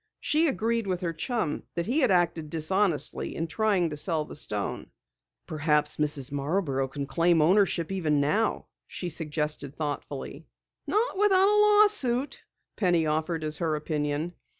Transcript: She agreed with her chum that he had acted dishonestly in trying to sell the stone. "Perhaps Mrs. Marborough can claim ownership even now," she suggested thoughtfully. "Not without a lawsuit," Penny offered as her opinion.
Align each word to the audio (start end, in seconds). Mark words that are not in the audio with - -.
She 0.19 0.47
agreed 0.47 0.87
with 0.87 1.01
her 1.01 1.13
chum 1.13 1.61
that 1.75 1.85
he 1.85 1.99
had 1.99 2.09
acted 2.09 2.49
dishonestly 2.49 3.35
in 3.35 3.45
trying 3.45 3.91
to 3.91 3.95
sell 3.95 4.25
the 4.25 4.33
stone. 4.33 4.89
"Perhaps 5.45 5.97
Mrs. 5.97 6.31
Marborough 6.31 6.87
can 6.87 7.05
claim 7.05 7.39
ownership 7.39 7.91
even 7.91 8.19
now," 8.19 8.65
she 8.87 9.09
suggested 9.11 9.75
thoughtfully. 9.75 10.47
"Not 10.87 11.19
without 11.19 11.47
a 11.47 11.55
lawsuit," 11.61 12.41
Penny 12.77 13.05
offered 13.05 13.43
as 13.43 13.57
her 13.57 13.75
opinion. 13.75 14.33